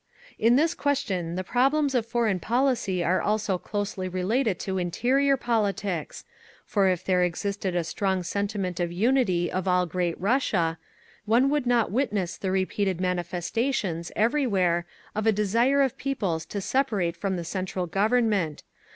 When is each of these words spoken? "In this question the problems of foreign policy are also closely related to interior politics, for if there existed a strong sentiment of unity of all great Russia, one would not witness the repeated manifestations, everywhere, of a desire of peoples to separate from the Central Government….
"In 0.39 0.55
this 0.55 0.73
question 0.73 1.35
the 1.35 1.43
problems 1.43 1.93
of 1.93 2.07
foreign 2.07 2.39
policy 2.39 3.03
are 3.03 3.21
also 3.21 3.59
closely 3.59 4.09
related 4.09 4.57
to 4.61 4.79
interior 4.79 5.37
politics, 5.37 6.25
for 6.65 6.87
if 6.87 7.05
there 7.05 7.23
existed 7.23 7.75
a 7.75 7.83
strong 7.83 8.23
sentiment 8.23 8.79
of 8.79 8.91
unity 8.91 9.51
of 9.51 9.67
all 9.67 9.85
great 9.85 10.19
Russia, 10.19 10.79
one 11.25 11.51
would 11.51 11.67
not 11.67 11.91
witness 11.91 12.35
the 12.35 12.49
repeated 12.49 12.99
manifestations, 12.99 14.11
everywhere, 14.15 14.87
of 15.13 15.27
a 15.27 15.31
desire 15.31 15.83
of 15.83 15.97
peoples 15.99 16.47
to 16.47 16.61
separate 16.61 17.15
from 17.15 17.35
the 17.35 17.45
Central 17.45 17.85
Government…. 17.85 18.63